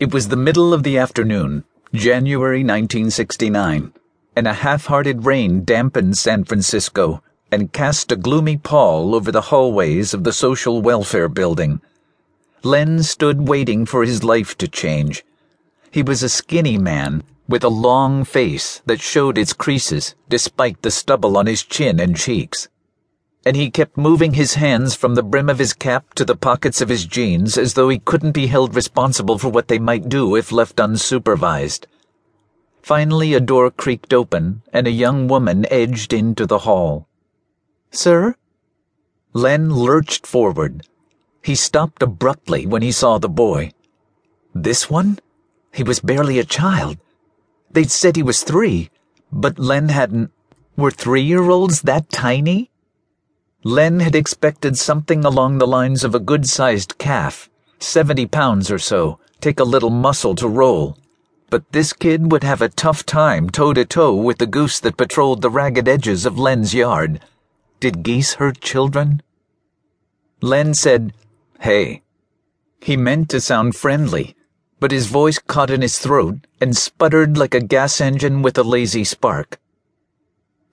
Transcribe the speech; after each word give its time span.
It 0.00 0.12
was 0.12 0.26
the 0.26 0.36
middle 0.36 0.74
of 0.74 0.82
the 0.82 0.98
afternoon, 0.98 1.62
January 1.92 2.64
1969, 2.64 3.92
and 4.34 4.46
a 4.48 4.52
half 4.52 4.86
hearted 4.86 5.24
rain 5.24 5.64
dampened 5.64 6.18
San 6.18 6.42
Francisco 6.42 7.22
and 7.52 7.72
cast 7.72 8.10
a 8.10 8.16
gloomy 8.16 8.56
pall 8.56 9.14
over 9.14 9.30
the 9.30 9.52
hallways 9.52 10.12
of 10.12 10.24
the 10.24 10.32
Social 10.32 10.82
Welfare 10.82 11.28
Building. 11.28 11.80
Len 12.64 13.04
stood 13.04 13.46
waiting 13.46 13.86
for 13.86 14.02
his 14.04 14.24
life 14.24 14.58
to 14.58 14.66
change. 14.66 15.24
He 15.92 16.02
was 16.02 16.24
a 16.24 16.28
skinny 16.28 16.76
man 16.76 17.22
with 17.46 17.62
a 17.62 17.68
long 17.68 18.24
face 18.24 18.82
that 18.86 19.00
showed 19.00 19.38
its 19.38 19.52
creases 19.52 20.16
despite 20.28 20.82
the 20.82 20.90
stubble 20.90 21.38
on 21.38 21.46
his 21.46 21.62
chin 21.62 22.00
and 22.00 22.16
cheeks 22.16 22.66
and 23.46 23.56
he 23.56 23.70
kept 23.70 23.96
moving 23.96 24.34
his 24.34 24.54
hands 24.54 24.94
from 24.94 25.14
the 25.14 25.22
brim 25.22 25.50
of 25.50 25.58
his 25.58 25.74
cap 25.74 26.14
to 26.14 26.24
the 26.24 26.36
pockets 26.36 26.80
of 26.80 26.88
his 26.88 27.04
jeans 27.04 27.58
as 27.58 27.74
though 27.74 27.88
he 27.88 27.98
couldn't 27.98 28.32
be 28.32 28.46
held 28.46 28.74
responsible 28.74 29.38
for 29.38 29.48
what 29.50 29.68
they 29.68 29.78
might 29.78 30.08
do 30.08 30.34
if 30.34 30.50
left 30.50 30.76
unsupervised. 30.76 31.86
Finally, 32.82 33.34
a 33.34 33.40
door 33.40 33.70
creaked 33.70 34.12
open, 34.12 34.62
and 34.72 34.86
a 34.86 34.90
young 34.90 35.26
woman 35.28 35.66
edged 35.70 36.12
into 36.12 36.46
the 36.46 36.60
hall. 36.60 37.08
Sir? 37.90 38.34
Len 39.32 39.72
lurched 39.72 40.26
forward. 40.26 40.86
He 41.42 41.54
stopped 41.54 42.02
abruptly 42.02 42.66
when 42.66 42.82
he 42.82 42.92
saw 42.92 43.18
the 43.18 43.28
boy. 43.28 43.72
This 44.54 44.88
one? 44.88 45.18
He 45.72 45.82
was 45.82 46.00
barely 46.00 46.38
a 46.38 46.44
child. 46.44 46.98
They'd 47.70 47.90
said 47.90 48.16
he 48.16 48.22
was 48.22 48.42
three, 48.42 48.90
but 49.32 49.58
Len 49.58 49.88
hadn't. 49.88 50.30
Were 50.76 50.90
three 50.90 51.22
year 51.22 51.50
olds 51.50 51.82
that 51.82 52.10
tiny? 52.10 52.70
Len 53.66 54.00
had 54.00 54.14
expected 54.14 54.76
something 54.76 55.24
along 55.24 55.56
the 55.56 55.66
lines 55.66 56.04
of 56.04 56.14
a 56.14 56.20
good 56.20 56.46
sized 56.46 56.98
calf, 56.98 57.48
70 57.78 58.26
pounds 58.26 58.70
or 58.70 58.78
so, 58.78 59.18
take 59.40 59.58
a 59.58 59.64
little 59.64 59.88
muscle 59.88 60.34
to 60.34 60.46
roll. 60.46 60.98
But 61.48 61.72
this 61.72 61.94
kid 61.94 62.30
would 62.30 62.44
have 62.44 62.60
a 62.60 62.68
tough 62.68 63.06
time 63.06 63.48
toe 63.48 63.72
to 63.72 63.86
toe 63.86 64.14
with 64.14 64.36
the 64.36 64.46
goose 64.46 64.78
that 64.80 64.98
patrolled 64.98 65.40
the 65.40 65.48
ragged 65.48 65.88
edges 65.88 66.26
of 66.26 66.38
Len's 66.38 66.74
yard. 66.74 67.20
Did 67.80 68.02
geese 68.02 68.34
hurt 68.34 68.60
children? 68.60 69.22
Len 70.42 70.74
said, 70.74 71.14
Hey. 71.60 72.02
He 72.82 72.98
meant 72.98 73.30
to 73.30 73.40
sound 73.40 73.76
friendly, 73.76 74.36
but 74.78 74.90
his 74.90 75.06
voice 75.06 75.38
caught 75.38 75.70
in 75.70 75.80
his 75.80 75.98
throat 75.98 76.46
and 76.60 76.76
sputtered 76.76 77.38
like 77.38 77.54
a 77.54 77.60
gas 77.60 77.98
engine 77.98 78.42
with 78.42 78.58
a 78.58 78.62
lazy 78.62 79.04
spark. 79.04 79.58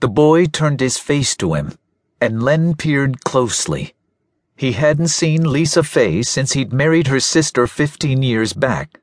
The 0.02 0.10
boy 0.10 0.48
turned 0.48 0.82
his 0.82 0.98
face 0.98 1.38
to 1.38 1.54
him 1.54 1.78
and 2.22 2.44
Len 2.44 2.76
peered 2.76 3.24
closely. 3.24 3.96
He 4.56 4.74
hadn't 4.74 5.08
seen 5.08 5.52
Lisa 5.52 5.84
Fay 5.84 6.22
since 6.22 6.54
he'd 6.54 6.72
married 6.72 7.08
her 7.08 7.20
sister 7.20 7.66
15 7.66 8.22
years 8.22 8.54
back, 8.54 9.02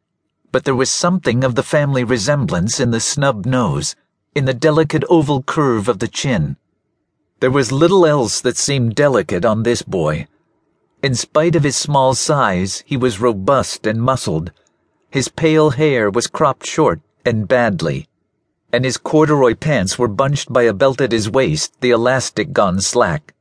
but 0.52 0.64
there 0.64 0.76
was 0.76 0.90
something 0.90 1.42
of 1.42 1.56
the 1.56 1.64
family 1.64 2.04
resemblance 2.04 2.78
in 2.78 2.92
the 2.92 3.00
snub 3.00 3.44
nose, 3.44 3.96
in 4.34 4.44
the 4.44 4.54
delicate 4.54 5.04
oval 5.10 5.42
curve 5.42 5.88
of 5.88 5.98
the 5.98 6.08
chin. 6.08 6.56
There 7.40 7.50
was 7.50 7.72
little 7.72 8.06
else 8.06 8.40
that 8.40 8.56
seemed 8.56 8.94
delicate 8.94 9.44
on 9.44 9.64
this 9.64 9.82
boy. 9.82 10.28
In 11.02 11.14
spite 11.14 11.56
of 11.56 11.64
his 11.64 11.76
small 11.76 12.14
size, 12.14 12.82
he 12.86 12.96
was 12.96 13.20
robust 13.20 13.86
and 13.86 14.00
muscled. 14.00 14.52
His 15.10 15.28
pale 15.28 15.70
hair 15.70 16.08
was 16.08 16.26
cropped 16.26 16.66
short 16.66 17.00
and 17.24 17.46
badly 17.46 18.07
and 18.72 18.84
his 18.84 18.98
corduroy 18.98 19.54
pants 19.54 19.98
were 19.98 20.08
bunched 20.08 20.52
by 20.52 20.62
a 20.62 20.74
belt 20.74 21.00
at 21.00 21.12
his 21.12 21.30
waist, 21.30 21.80
the 21.80 21.90
elastic 21.90 22.52
gone 22.52 22.80
slack. 22.80 23.34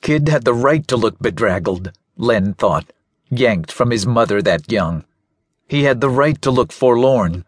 Kid 0.00 0.28
had 0.28 0.44
the 0.44 0.54
right 0.54 0.86
to 0.88 0.96
look 0.96 1.18
bedraggled, 1.18 1.92
Len 2.16 2.54
thought, 2.54 2.92
yanked 3.30 3.70
from 3.70 3.90
his 3.90 4.06
mother 4.06 4.40
that 4.40 4.70
young. 4.70 5.04
He 5.68 5.82
had 5.82 6.00
the 6.00 6.08
right 6.08 6.40
to 6.42 6.50
look 6.50 6.72
forlorn. 6.72 7.44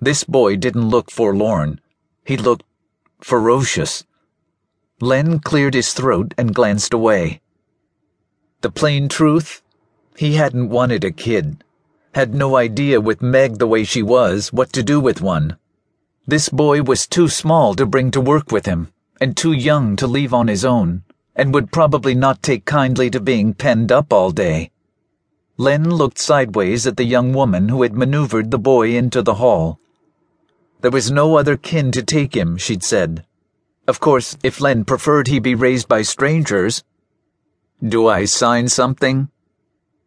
This 0.00 0.24
boy 0.24 0.56
didn't 0.56 0.88
look 0.88 1.10
forlorn. 1.10 1.80
He 2.24 2.36
looked 2.36 2.64
ferocious. 3.20 4.04
Len 5.00 5.38
cleared 5.38 5.74
his 5.74 5.92
throat 5.92 6.34
and 6.36 6.54
glanced 6.54 6.92
away. 6.92 7.40
The 8.60 8.70
plain 8.70 9.08
truth? 9.08 9.62
He 10.16 10.34
hadn't 10.34 10.68
wanted 10.68 11.04
a 11.04 11.10
kid. 11.10 11.64
Had 12.14 12.34
no 12.34 12.56
idea 12.56 13.00
with 13.00 13.22
Meg 13.22 13.58
the 13.58 13.66
way 13.66 13.84
she 13.84 14.02
was 14.02 14.52
what 14.52 14.72
to 14.74 14.82
do 14.82 15.00
with 15.00 15.22
one. 15.22 15.56
This 16.26 16.48
boy 16.48 16.82
was 16.82 17.08
too 17.08 17.28
small 17.28 17.74
to 17.74 17.84
bring 17.84 18.12
to 18.12 18.20
work 18.20 18.52
with 18.52 18.66
him, 18.66 18.92
and 19.20 19.36
too 19.36 19.52
young 19.52 19.96
to 19.96 20.06
leave 20.06 20.32
on 20.32 20.46
his 20.46 20.64
own, 20.64 21.02
and 21.34 21.52
would 21.52 21.72
probably 21.72 22.14
not 22.14 22.42
take 22.42 22.64
kindly 22.64 23.10
to 23.10 23.20
being 23.20 23.54
penned 23.54 23.90
up 23.90 24.12
all 24.12 24.30
day. 24.30 24.70
Len 25.56 25.90
looked 25.90 26.18
sideways 26.18 26.86
at 26.86 26.96
the 26.96 27.04
young 27.04 27.32
woman 27.32 27.68
who 27.68 27.82
had 27.82 27.94
maneuvered 27.94 28.50
the 28.50 28.58
boy 28.58 28.94
into 28.94 29.20
the 29.20 29.34
hall. 29.34 29.80
There 30.80 30.90
was 30.90 31.10
no 31.10 31.36
other 31.36 31.56
kin 31.56 31.90
to 31.92 32.02
take 32.02 32.36
him, 32.36 32.56
she'd 32.56 32.84
said. 32.84 33.24
Of 33.88 33.98
course, 33.98 34.36
if 34.44 34.60
Len 34.60 34.84
preferred 34.84 35.26
he 35.26 35.40
be 35.40 35.56
raised 35.56 35.88
by 35.88 36.02
strangers. 36.02 36.84
Do 37.82 38.06
I 38.06 38.26
sign 38.26 38.68
something? 38.68 39.28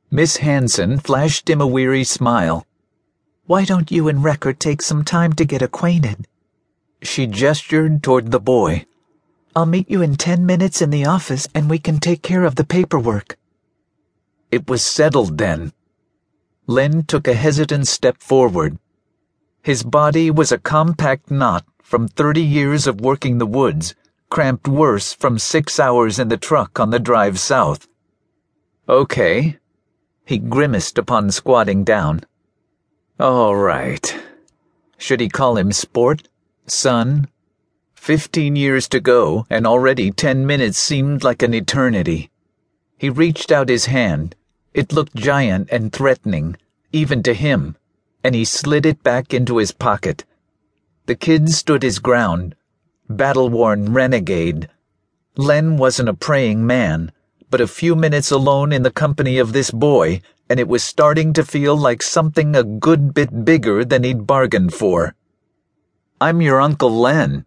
Miss 0.10 0.38
Hanson 0.38 0.98
flashed 0.98 1.50
him 1.50 1.60
a 1.60 1.68
weary 1.68 2.06
smile. 2.06 2.66
Why 3.48 3.64
don't 3.64 3.92
you 3.92 4.08
and 4.08 4.24
Wrecker 4.24 4.54
take 4.54 4.82
some 4.82 5.04
time 5.04 5.34
to 5.34 5.46
get 5.46 5.62
acquainted? 5.62 6.28
She 7.04 7.28
gestured 7.28 8.02
toward 8.02 8.32
the 8.32 8.40
boy. 8.40 8.88
I'll 9.56 9.68
meet 9.68 9.88
you 9.88 10.02
in 10.02 10.16
ten 10.16 10.48
minutes 10.48 10.82
in 10.82 10.90
the 10.90 11.06
office 11.06 11.48
and 11.54 11.70
we 11.70 11.78
can 11.78 12.00
take 12.00 12.24
care 12.24 12.44
of 12.44 12.56
the 12.56 12.64
paperwork. 12.64 13.38
It 14.50 14.68
was 14.68 14.84
settled 14.84 15.38
then. 15.38 15.74
Len 16.66 17.04
took 17.04 17.28
a 17.28 17.36
hesitant 17.36 17.86
step 17.88 18.18
forward. 18.18 18.80
His 19.62 19.84
body 19.84 20.32
was 20.32 20.52
a 20.52 20.58
compact 20.58 21.30
knot 21.30 21.66
from 21.84 22.08
30 22.08 22.42
years 22.42 22.88
of 22.88 23.00
working 23.00 23.38
the 23.38 23.46
woods, 23.46 23.94
cramped 24.32 24.68
worse 24.68 25.14
from 25.14 25.38
six 25.38 25.80
hours 25.80 26.18
in 26.18 26.30
the 26.30 26.38
truck 26.38 26.80
on 26.80 26.90
the 26.90 27.00
drive 27.00 27.40
south. 27.40 27.88
Okay. 28.90 29.60
He 30.26 30.40
grimaced 30.40 30.98
upon 30.98 31.30
squatting 31.30 31.84
down. 31.84 32.24
All 33.18 33.56
right. 33.56 34.14
Should 34.98 35.22
he 35.22 35.30
call 35.30 35.58
him 35.58 35.72
Sport? 35.72 36.28
Son? 36.68 37.30
Fifteen 37.94 38.58
years 38.58 38.90
to 38.90 39.00
go, 39.00 39.46
and 39.50 39.66
already 39.66 40.12
ten 40.12 40.46
minutes 40.46 40.78
seemed 40.78 41.24
like 41.24 41.42
an 41.42 41.54
eternity. 41.54 42.30
He 42.98 43.10
reached 43.10 43.54
out 43.54 43.70
his 43.70 43.86
hand. 43.86 44.36
It 44.74 44.92
looked 44.92 45.16
giant 45.16 45.70
and 45.72 45.94
threatening, 45.94 46.58
even 46.92 47.24
to 47.24 47.34
him, 47.34 47.78
and 48.22 48.36
he 48.36 48.44
slid 48.44 48.86
it 48.86 49.02
back 49.02 49.34
into 49.34 49.60
his 49.60 49.72
pocket. 49.72 50.26
The 51.06 51.16
kid 51.16 51.50
stood 51.52 51.84
his 51.84 52.00
ground, 52.00 52.54
battle 53.10 53.48
worn 53.48 53.94
renegade. 53.94 54.70
Len 55.38 55.78
wasn't 55.78 56.10
a 56.10 56.14
praying 56.14 56.68
man, 56.68 57.14
but 57.50 57.62
a 57.62 57.68
few 57.68 57.96
minutes 57.96 58.30
alone 58.30 58.74
in 58.74 58.84
the 58.84 58.92
company 58.92 59.38
of 59.38 59.54
this 59.54 59.72
boy 59.72 60.22
and 60.50 60.60
it 60.60 60.68
was 60.68 60.84
starting 60.84 61.34
to 61.34 61.44
feel 61.44 61.76
like 61.76 62.02
something 62.02 62.56
a 62.56 62.64
good 62.64 63.14
bit 63.14 63.44
bigger 63.44 63.84
than 63.84 64.04
he'd 64.04 64.28
bargained 64.28 64.74
for. 64.74 65.16
I'm 66.22 66.42
your 66.42 66.62
Uncle 66.62 66.92
Len, 66.92 67.44